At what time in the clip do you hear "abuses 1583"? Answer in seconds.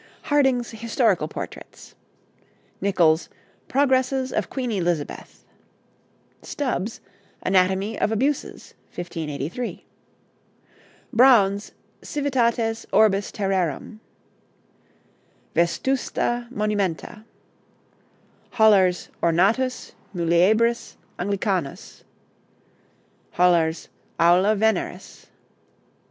8.11-9.85